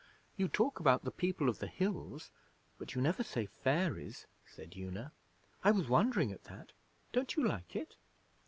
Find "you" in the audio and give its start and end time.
0.35-0.47, 2.95-3.03, 7.35-7.47